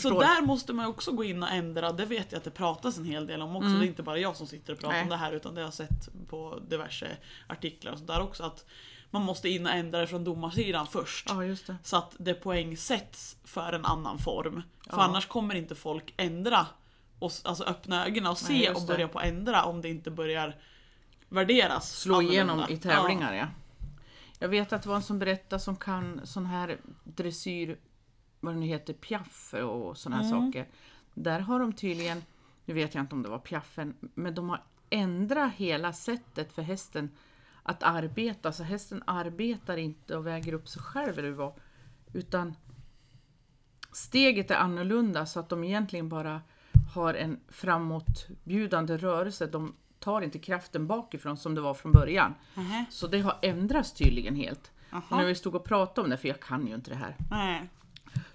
[0.00, 2.98] Så där måste man också gå in och ändra, det vet jag att det pratas
[2.98, 3.68] en hel del om också.
[3.68, 5.02] Det är inte bara jag som sitter och pratar Nej.
[5.02, 8.42] om det här utan det har jag sett på diverse artiklar och sådär också.
[8.42, 8.64] Att
[9.10, 11.26] man måste in och ändra det från domarsidan först.
[11.28, 11.74] Ja.
[11.82, 14.62] Så att det poäng sätts för en annan form.
[14.90, 15.02] För Ja.
[15.02, 16.66] annars kommer inte folk ändra,
[17.18, 20.56] och, alltså öppna ögonen och se Nej, och börja på ändra om det inte börjar
[21.28, 23.46] värderas Slå igenom i tävlingar, ja.
[24.38, 27.78] Jag vet att det var en som berättade som kan sån här dressyr,
[28.44, 30.30] vad det nu heter, piaff och här Mm.
[30.30, 30.66] saker.
[31.14, 32.22] Där har de tydligen,
[32.64, 36.62] nu vet jag inte om det var piaffen, men de har ändrat hela sättet för
[36.62, 37.10] hästen
[37.62, 38.52] att arbeta.
[38.52, 41.52] Så hästen arbetar inte och väger upp sig själv eller vad,
[42.12, 42.54] utan
[43.92, 46.40] steget är annorlunda så att de egentligen bara
[46.94, 49.46] har en framåtbjudande rörelse.
[49.46, 52.34] De tar inte kraften bakifrån som det var från början.
[52.54, 52.84] Nähä.
[52.90, 54.70] Så det har ändrats tydligen helt.
[55.10, 57.16] Och när vi stod och pratade om det, för jag kan ju inte det här,
[57.30, 57.68] Nej.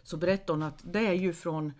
[0.10, 1.74] Så berättade hon att det är ju från,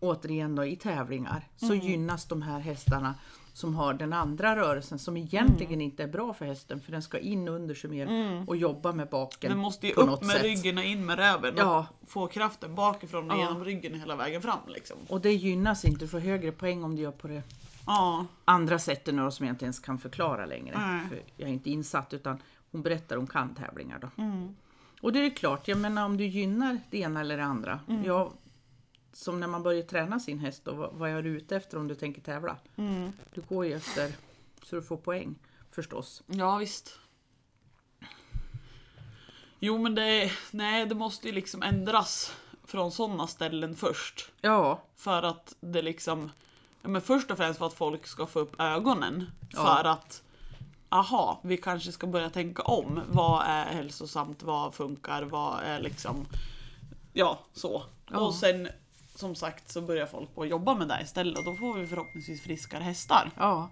[0.00, 1.78] återigen då, i tävlingar, så Mm.
[1.86, 3.14] gynnas de här hästarna
[3.52, 5.80] som har den andra rörelsen som egentligen Mm.
[5.80, 9.08] inte är bra för hästen för den ska in under sig mer och jobba med
[9.08, 10.42] baken Den måste ju upp med sätt.
[10.42, 11.86] ryggen och in med röven Ja.
[12.02, 13.40] och få kraften bakifrån och Ja.
[13.40, 14.96] genom ryggen hela vägen fram liksom.
[15.08, 17.42] Och det gynnas inte, du får högre poäng om du gör på det
[17.86, 18.26] Ja.
[18.44, 20.78] andra sättet nu som jag inte ens kan förklara längre.
[20.78, 21.08] Nej.
[21.08, 22.38] För jag är inte insatt utan
[22.72, 24.22] hon berättar om kan tävlingar då.
[24.22, 24.56] Mm.
[25.04, 27.80] Och det är klart, jag menar om du gynnar det ena eller det andra.
[27.88, 28.04] Mm.
[28.04, 28.32] Jag,
[29.12, 31.88] som när man börjar träna sin häst då, vad, vad är du ute efter om
[31.88, 32.56] du tänker tävla?
[32.76, 33.12] Mm.
[33.34, 34.12] Du går ju efter
[34.62, 35.34] så du får poäng
[35.70, 36.22] förstås.
[36.26, 36.98] Ja visst.
[39.58, 44.32] Jo men det, nej, det måste ju liksom ändras från sådana ställen först.
[44.40, 46.30] Ja, För att det liksom,
[46.82, 49.30] ja, men först och främst för att folk ska få upp ögonen.
[49.50, 49.64] Ja.
[49.64, 50.22] För att,
[50.94, 53.00] aha, vi kanske ska börja tänka om.
[53.08, 56.26] Vad är hälsosamt, vad funkar, vad är liksom,
[57.12, 57.82] ja så.
[58.10, 58.18] Ja.
[58.18, 58.68] Och sen
[59.14, 61.86] som sagt så börjar folk på att jobba med det istället och då får vi
[61.86, 63.30] förhoppningsvis friskare hästar.
[63.36, 63.70] ja.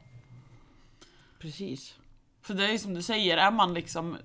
[1.38, 1.94] Precis.
[2.42, 4.16] För det är ju som du säger, är man liksom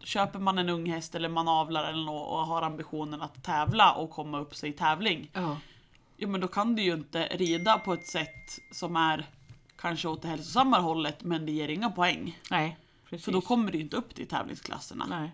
[0.00, 3.92] Köper man en ung häst eller man avlar eller något och har ambitionen att tävla
[3.92, 5.30] och komma upp sig i tävling.
[5.32, 5.56] Ja,
[6.16, 9.26] Ja men då kan du ju inte rida på ett sätt som är
[9.84, 12.38] kanske åt det hälsosammare hållet men det ger inga poäng.
[12.50, 12.78] nej,
[13.10, 13.24] precis.
[13.24, 15.06] För då kommer du inte upp till tävlingsklasserna.
[15.10, 15.30] Nej,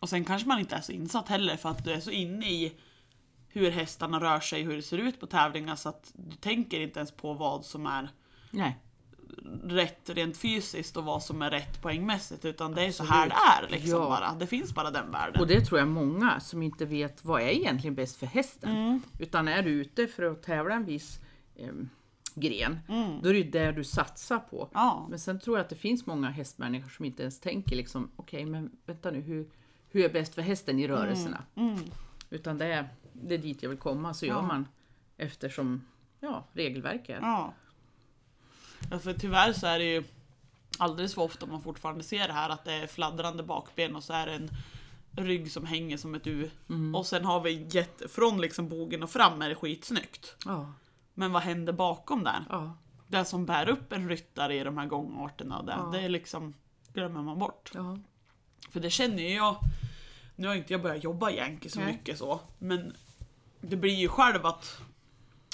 [0.00, 2.50] Och sen kanske man inte är så insatt heller för att du är så inne
[2.50, 2.72] i
[3.48, 6.98] hur hästarna rör sig, hur det ser ut på tävlingar så att du tänker inte
[7.00, 8.08] ens på vad som är
[8.50, 8.78] nej.
[9.64, 13.34] rätt rent fysiskt och vad som är rätt poängmässigt utan det är så här det
[13.34, 14.08] är liksom Ja.
[14.08, 14.34] bara.
[14.34, 15.40] Det finns bara den världen.
[15.40, 18.70] Och det tror jag många som inte vet vad är egentligen bäst för hästen.
[18.76, 19.02] Mm.
[19.18, 21.20] Utan är du ute för att tävla en viss
[21.56, 21.90] em,
[22.34, 23.22] gren, Mm.
[23.22, 24.68] då är det ju det du satsar på.
[24.74, 25.06] Ja.
[25.10, 28.44] Men sen tror jag att det finns många hästmänniskor som inte ens tänker liksom, okej
[28.46, 29.48] men vänta nu, hur,
[29.90, 31.44] hur är bäst för hästen i rörelserna?
[31.54, 31.78] Mm.
[32.30, 34.34] Utan det är, det är dit jag vill komma, så Ja.
[34.34, 34.68] gör man
[35.16, 35.84] eftersom
[36.20, 37.18] ja, regelverk är.
[37.20, 37.54] Ja.
[38.90, 38.98] ja.
[38.98, 40.04] För tyvärr så är det ju
[40.78, 44.12] alldeles för ofta man fortfarande ser det här att det är fladdrande bakben och så
[44.12, 44.50] är det en
[45.16, 46.50] rygg som hänger som ett U.
[46.68, 46.94] Mm.
[46.94, 50.36] Och sen har vi jätte, från liksom bogen och fram är det skitsnyggt.
[50.44, 50.72] Ja,
[51.14, 52.44] Men vad händer bakom där?
[52.50, 55.88] ja, Det som bär upp en ryttare i de här gångarterna, det, Ja.
[55.92, 56.54] det är liksom
[56.92, 57.70] glömmer man bort.
[57.74, 57.98] ja.
[58.70, 59.56] För det känner ju jag,
[60.36, 61.92] nu har inte jag börjat jobba Yankee så Nej.
[61.92, 62.92] mycket så, men
[63.60, 64.80] det blir ju själv att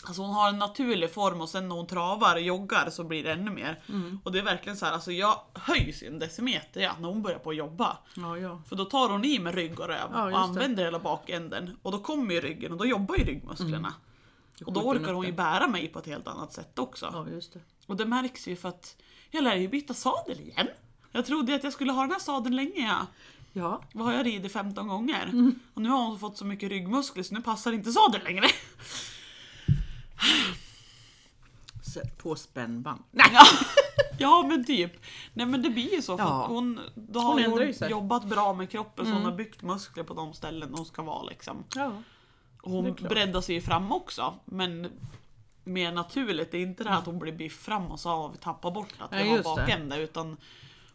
[0.07, 3.25] Alltså hon har en naturlig form och sen när hon travar och joggar så blir
[3.25, 3.83] det ännu mer.
[3.89, 4.21] Mm.
[4.25, 7.39] Och det är verkligen så här, alltså jag höjs en decimeter ja, när hon börjar
[7.39, 7.97] på att jobba.
[8.17, 8.63] ja, ja.
[8.69, 10.37] För då tar hon i med rygg och röv och just det.
[10.39, 11.77] använder hela bakänden.
[11.83, 13.95] Och då kommer ju ryggen och då jobbar ju ryggmusklerna.
[14.67, 17.11] Och då hon orkar hon ju bära mig på ett helt annat sätt också.
[17.13, 17.61] Ja, just det.
[17.87, 18.97] Och det märks ju för att
[19.31, 20.69] jag lär ju byta sadel igen.
[21.13, 23.07] Jag trodde att jag skulle ha den här sadeln länge ja.
[23.53, 25.23] Ja, Vad har jag ridit 15 gånger?
[25.23, 25.59] Mm.
[25.75, 28.47] Och nu har hon fått så mycket ryggmuskler så nu passar inte sadeln längre.
[31.95, 33.03] sätt på spännband.
[33.13, 33.43] Ja,
[34.19, 34.93] ja men typ.
[35.35, 36.43] Nej men det blir ju så för Ja.
[36.45, 37.63] att hon, då Hon har hon.
[37.63, 37.91] Mm.
[37.91, 41.23] jobbat bra med kroppen så hon har byggt muskler på de ställen hon ska vara
[41.23, 41.65] liksom.
[41.75, 41.93] Ja,
[42.63, 44.91] Och hon breddar sig ju fram också men
[45.65, 48.29] mer naturligt, det är inte det här att hon blir biff fram och så har
[48.29, 50.37] vi tappat bort att vi Nej, har bakända utan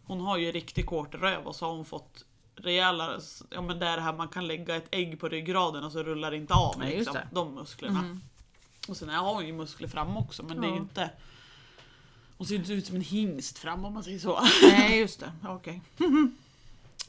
[0.04, 2.25] hon har ju riktigt kort röv och så har hon fått
[2.56, 5.91] rejäla, ja men det är det här man kan lägga ett ägg på ryggraden och
[5.91, 7.15] så rullar det inte av just liksom.
[7.15, 7.28] Mm.
[7.32, 8.19] de musklerna.
[8.88, 10.82] Och sen har hon ju muskler fram också men det är ju Ja.
[10.82, 11.10] inte...
[12.38, 14.39] Hon ser inte ut som en hingst fram om man säger så.
[14.62, 15.32] Nej, just det.
[15.43, 15.82] Okej.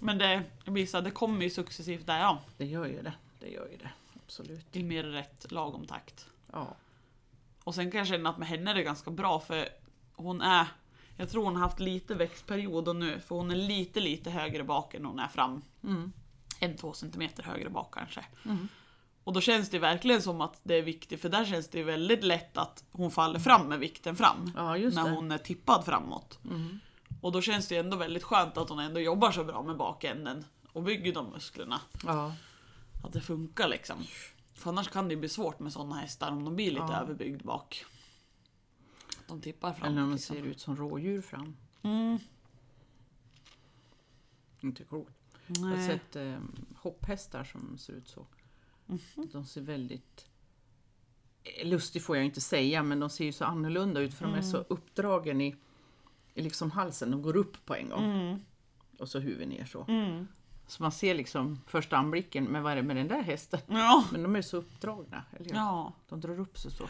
[0.01, 2.38] Men det, jag blir så här, det kommer ju successivt där ja.
[2.57, 3.12] Det gör ju det.
[3.40, 3.90] Det gör ju det.
[4.27, 4.77] Absolut.
[4.77, 6.27] I mer rätt lagom takt.
[6.53, 6.77] Ja.
[7.65, 9.69] Och sen kan jag känna att med henne är det ganska bra för
[10.15, 10.67] hon är...
[11.17, 14.65] Jag tror hon har haft lite växtperiod och nu för hon är lite lite högre
[14.65, 15.62] bak än hon är fram.
[15.85, 16.12] Mm.
[16.61, 18.25] En två centimeter högre bak kanske.
[18.45, 18.69] Mm.
[19.25, 22.25] Och då känns det verkligen som att det är viktigt för där känns det väldigt
[22.25, 24.53] lätt att hon faller fram med vikten fram.
[24.57, 25.11] Ja, just när det.
[25.11, 26.39] hon är tippad framåt.
[26.45, 26.81] Mm.
[27.21, 30.45] Och då känns det ändå väldigt skönt att hon ändå jobbar så bra med bakänden
[30.73, 31.81] och bygger de musklerna.
[32.07, 32.33] Ja.
[33.07, 34.05] Att det funkar liksom.
[34.55, 37.01] För annars kan det ju bli svårt med sådana hästar om de blir lite Ja.
[37.01, 37.85] överbyggd bak.
[39.29, 39.88] De tippar fram.
[39.92, 40.37] Eller om de liksom.
[40.37, 41.57] ser ut som rådjur fram.
[41.83, 42.19] Mm.
[44.61, 45.09] Inte coolt.
[45.47, 46.38] Jag har sett eh,
[46.77, 48.27] hopphästar som ser ut så.
[48.87, 49.29] Mhm.
[49.33, 50.27] De ser väldigt...
[51.42, 54.35] eh, Lustig får jag inte säga, men de ser ju så annorlunda ut för de
[54.35, 54.66] är så Mm.
[54.71, 55.57] uppdragen i,
[56.35, 57.11] i liksom halsen.
[57.11, 58.38] De går upp på en gång Mm.
[58.99, 59.85] och så huvudet ner så.
[60.67, 60.71] Mm.
[60.71, 63.61] Så man ser liksom första anblicken, men vad är det med den där hästen?
[63.69, 64.05] Ja.
[64.13, 65.23] Men de är så uppdragna.
[65.41, 65.93] Eller ja.
[66.09, 66.89] De drar upp sig så.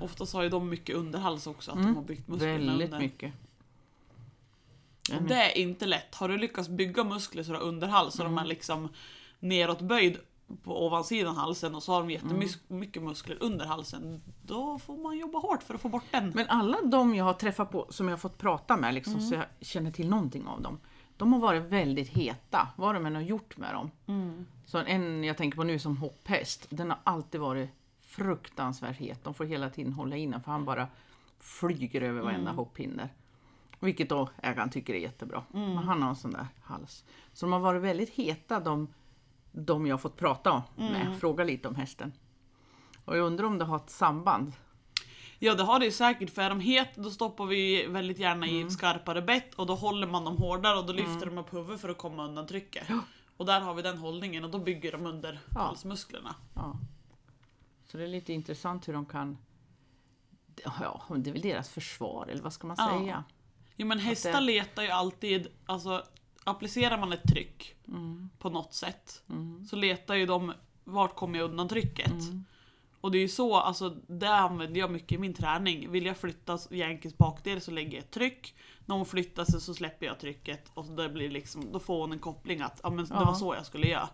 [0.00, 1.86] Oftast har ju de mycket underhals också, att Mm.
[1.88, 2.98] de har byggt musklerna Väldigt under.
[2.98, 3.32] mycket.
[5.16, 6.14] Och det är inte lätt.
[6.14, 8.44] Har du lyckats bygga muskler så du har underhals så de Mm.
[8.44, 8.88] är liksom
[9.38, 10.18] neråtböjd
[10.64, 12.42] på ovansidan halsen och så har de Mm.
[12.42, 14.22] jättemycket muskler under halsen.
[14.42, 16.32] Då får man jobba hårt för att få bort den.
[16.34, 19.28] Men alla de jag har träffat på, som jag har fått prata med, liksom, Mm.
[19.28, 20.78] så jag känner till någonting av dem.
[21.20, 23.90] De har varit väldigt heta, vad de än har gjort med dem.
[24.06, 24.46] Mm.
[24.66, 29.24] Så en jag tänker på nu som hopphäst, den har alltid varit fruktansvärt het.
[29.24, 30.88] De får hela tiden hålla in den för han bara
[31.38, 32.56] flyger över varenda Mm.
[32.56, 33.08] hopphinder.
[33.80, 35.42] Vilket då ägaren tycker är jättebra.
[35.54, 35.68] Mm.
[35.74, 37.04] Men han har en sån där hals.
[37.32, 38.88] Så de har varit väldigt heta de,
[39.52, 41.18] de jag har fått prata med, Mm.
[41.18, 42.12] fråga lite om hästen.
[43.04, 44.52] Och jag undrar om det har ett samband.
[45.42, 48.46] Ja det har det ju säkert för är de het då stoppar vi väldigt gärna
[48.46, 48.66] i Mm.
[48.66, 51.80] ett skarpare bett och då håller man dem hårdare och då lyfter de upp huvudet
[51.80, 52.88] för att komma undan trycket.
[53.36, 55.60] Och där har vi den hållningen och då bygger de under Ja.
[55.60, 56.34] halsmusklerna.
[56.54, 56.76] Ja.
[57.86, 59.38] Så det är lite intressant hur de kan...
[60.64, 62.98] Ja, det är väl deras försvar, eller vad ska man Ja.
[62.98, 63.24] säga?
[63.76, 66.04] Jo men hästar det- letar ju alltid, alltså
[66.44, 68.30] applicerar man ett tryck Mm.
[68.38, 69.64] på något sätt Mm.
[69.66, 70.52] så letar ju de
[70.84, 72.10] vart kommer jag undan trycket.
[72.12, 72.44] Mm.
[73.00, 75.90] Och det är ju så, alltså det använder jag mycket i min träning.
[75.90, 78.54] Vill jag flytta Jänkes bakdel så lägger jag ett tryck.
[78.86, 82.12] När hon flyttar sig så släpper jag trycket och det blir liksom, då får hon
[82.12, 84.08] en koppling att ja, men det var så jag skulle göra.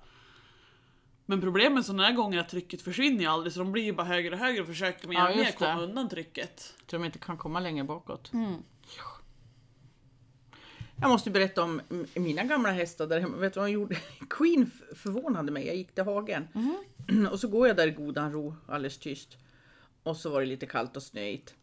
[1.27, 3.92] Men problemet sådana här gånger är att trycket försvinner ju aldrig så de blir ju
[3.92, 6.61] bara högre och högre och försöker mer Ja, komma undan trycket.
[6.61, 8.33] Så de inte kan komma längre bakåt.
[8.33, 8.62] Mm.
[11.01, 11.81] Jag måste berätta om
[12.14, 13.37] mina gamla hästar där hemma.
[13.37, 13.96] Vet du vad jag gjorde?
[14.31, 15.66] Queen förvånade mig.
[15.66, 16.49] Jag gick till hagen.
[17.31, 19.37] Och så går jag där i godan ro, alldeles tyst.
[20.03, 21.55] Och så var det lite kallt och snöigt.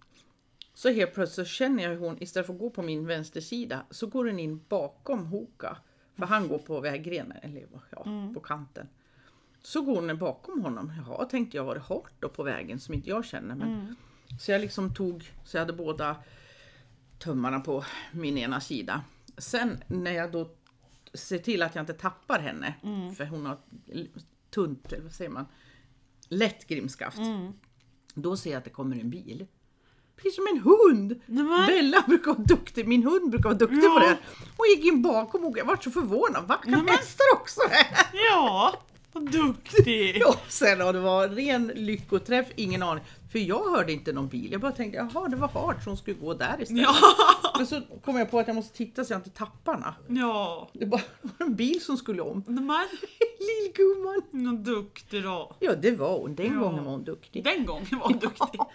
[0.73, 3.85] Så helt plötsligt så känner jag hur hon, istället för att gå på min vänstersida,
[3.89, 5.77] så går den in bakom Hoka.
[6.15, 8.03] För han går på vägrenen, eller ja,
[8.33, 8.87] på kanten.
[9.61, 10.93] Så går hon bakom honom.
[10.97, 13.55] Jaha, tänkte jag, var det hårt då på vägen som inte jag känner?
[13.55, 13.95] Men,
[14.39, 16.15] Så jag liksom tog, så jag hade båda
[17.19, 19.03] tummarna på min ena sida.
[19.37, 20.49] Sen när jag då
[21.13, 22.73] ser till att jag inte tappar henne,
[23.15, 23.57] för hon har
[24.53, 25.45] tunt, eller vad säger man,
[26.29, 27.17] lätt grimskaft.
[28.13, 29.47] Då ser jag att det kommer en bil.
[30.15, 31.21] Precis som en hund!
[31.25, 33.93] Men- Bella brukar vara duktig, min hund brukar vara duktig Ja.
[33.93, 34.17] på det.
[34.57, 36.47] Hon gick in bakom och jag var så förvånad.
[36.47, 37.61] Nej, men- hästar också!
[38.31, 38.73] Ja,
[39.13, 40.17] vad duktig!
[40.21, 43.03] Ja, sen och det var ren lyckoträff, ingen aning.
[43.31, 44.51] För jag hörde inte någon bil.
[44.51, 46.83] Jag bara tänkte, jaha det var Hart som skulle gå där istället.
[46.83, 46.95] Ja,
[47.57, 49.93] Men så kom jag på att jag måste titta så jag inte tappar henne.
[50.21, 50.69] ja.
[50.73, 52.43] Det bara var en bil som skulle om.
[52.47, 52.87] Men,
[53.39, 54.21] Lillgumman!
[54.31, 55.55] vad duktig då.
[55.59, 56.59] Ja det var hon, den Ja.
[56.59, 57.43] gången var hon duktig.
[57.43, 58.49] Den gången var hon duktig.
[58.53, 58.71] Ja.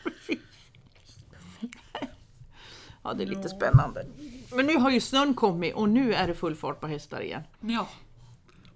[3.03, 4.07] Ja det är lite spännande.
[4.53, 7.42] Men nu har ju snön kommit och nu är det full fart på hästar igen.
[7.61, 7.88] Ja,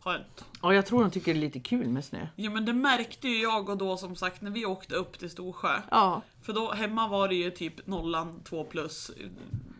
[0.04, 0.44] skönt.
[0.60, 2.26] Och jag tror de tycker det är lite kul med snö.
[2.36, 5.30] Ja men det märkte ju jag och då som sagt när vi åkte upp till
[5.30, 5.80] Storsjö.
[5.90, 9.10] Ja, För då hemma var det ju typ nollan, två plus.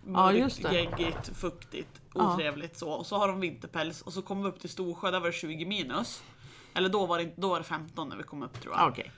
[0.07, 0.73] Ja, just det.
[0.75, 2.35] geggigt, fuktigt, Ja.
[2.35, 2.91] otrevligt så.
[2.91, 5.33] Och så har de vinterpäls och så kom vi upp till Storsjö, där var det
[5.33, 6.23] 20 minus.
[6.75, 8.89] Eller då var det, inte- då var det 15 när vi kom upp tror jag.
[8.89, 9.11] okej.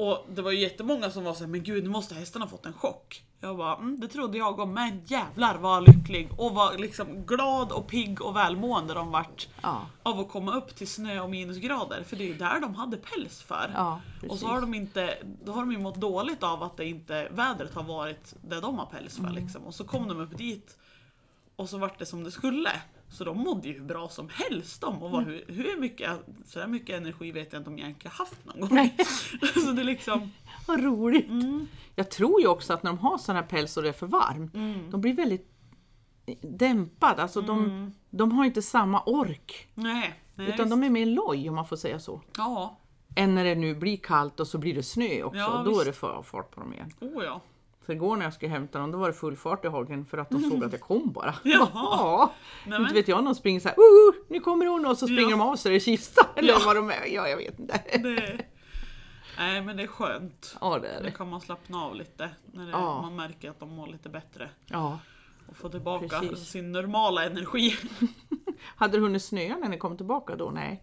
[0.00, 2.66] Och det var ju jättemånga som var såhär, men gud nu måste hästarna ha fått
[2.66, 3.24] en chock.
[3.40, 7.72] Jag bara, mm, det trodde jag om, men jävlar vad lycklig och var liksom glad
[7.72, 12.02] och pigg och välmående de vart Ja, av att komma upp till snö och minusgrader.
[12.02, 13.72] För det är ju där de hade päls för.
[13.74, 16.84] ja och så har de inte, då har de ju mått dåligt av att det
[16.84, 19.24] inte, vädret har varit det de har päls för.
[19.24, 19.34] Mm.
[19.34, 19.62] Liksom.
[19.62, 20.78] Och så kom de upp dit
[21.56, 22.70] Och så vart det som det skulle.
[23.12, 25.02] Så de mådde ju hur bra som helst de.
[25.02, 26.10] Och var hur, hur mycket,
[26.46, 28.68] så där mycket energi vet jag inte om jag egentligen haft någon gång.
[28.72, 28.96] Nej.
[29.64, 30.30] så det är liksom,
[30.66, 31.28] Vad roligt!
[31.28, 31.66] Mm.
[31.96, 34.06] Jag tror ju också att när de har sån här päls och det är för
[34.06, 34.90] varmt, Mm.
[34.90, 35.46] de blir väldigt
[36.42, 37.22] dämpade.
[37.22, 39.68] Alltså de, de har inte samma ork.
[39.74, 40.20] nej.
[40.34, 40.70] nej Utan visst.
[40.70, 42.20] de är mer loj om man får säga så.
[42.36, 42.76] Ja,
[43.16, 45.38] Än när det nu blir kallt och så blir det snö också.
[45.38, 45.84] Ja, då är visst.
[45.84, 46.92] det för fart på dem igen.
[47.00, 47.40] oh ja.
[47.86, 50.18] Så igår när jag skulle hämta dem, då var det full fart i hagen för
[50.18, 51.34] att de såg att jag kom bara.
[51.44, 52.32] Ja,
[52.66, 55.28] inte vet jag, de springer så här, "Woho, nu kommer hon och så springer Ja.
[55.30, 56.26] de av så är det kista.
[56.36, 56.58] Eller Ja.
[56.66, 57.80] vad de är, ja jag vet inte.
[58.02, 58.44] Det,
[59.38, 60.56] nej men det är skönt.
[60.60, 61.10] Ja det är det.
[61.10, 63.02] kan man slappna av lite när det, Ja.
[63.02, 64.48] man märker att de mår lite bättre.
[64.66, 64.98] Ja.
[65.48, 66.48] Och få tillbaka Precis.
[66.48, 67.76] sin normala energi.
[68.76, 70.50] Hade det hunnit snöa när ni kom tillbaka då?
[70.50, 70.82] Nej.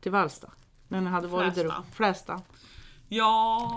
[0.00, 0.50] Till Vallsta?
[0.88, 1.78] När ni hade varit där Flästa.
[1.80, 1.92] uppe?
[1.96, 2.40] Flästa.
[3.08, 3.70] Ja,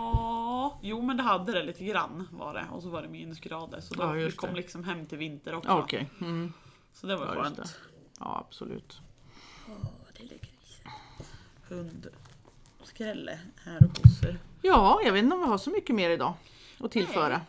[0.82, 2.66] jo men det hade det lite grann var det.
[2.72, 3.82] Och så var det minusgrader.
[3.82, 4.56] Så då, Ja, vi kom det.
[4.56, 5.70] liksom hem till vinter också.
[5.72, 6.10] Okej.
[6.22, 6.54] Mm.
[6.94, 7.78] Så det var Ja, skönt.
[8.20, 9.02] Ja absolut.
[10.18, 10.50] det ligger i.
[11.68, 12.08] Hund.
[12.84, 14.38] Skrälle här och kossor.
[14.62, 16.34] Ja, jag vet inte om vi har så mycket mer idag
[16.80, 17.42] att tillföra.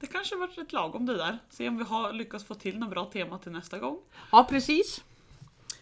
[0.00, 1.38] Det kanske varit rätt lagom det där.
[1.50, 3.98] Se om vi har lyckats få till något bra tema till nästa gång.
[4.32, 5.04] Ja precis.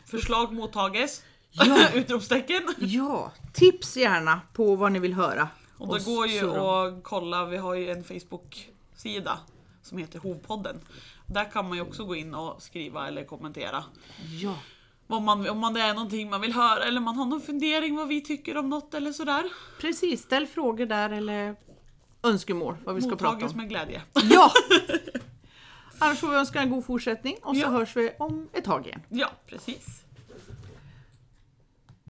[0.06, 1.24] Förslag mottages.
[1.50, 1.88] Ja.
[1.94, 2.74] Utropstecken.
[2.78, 5.48] Ja, tips gärna på vad ni vill höra.
[5.80, 6.96] Och det går ju om.
[6.98, 9.38] att kolla, vi har ju en Facebook-sida
[9.82, 10.80] som heter Hovpodden.
[11.26, 13.84] Där kan man ju också gå in och skriva eller kommentera.
[14.42, 14.54] Ja,
[15.06, 17.96] Vad man, om man det är någonting man vill höra eller man har någon fundering
[17.96, 19.44] vad vi tycker om något eller sådär.
[19.80, 20.22] precis.
[20.22, 21.56] Ställ frågor där eller
[22.22, 23.56] önskemål vad vi ska prata Mottages om.
[23.58, 24.02] med glädje.
[24.30, 24.52] Ja!
[25.98, 27.68] Annars får vi önska en god fortsättning och så Ja.
[27.68, 29.00] hörs vi om ett tag igen.
[29.08, 29.99] Ja, precis.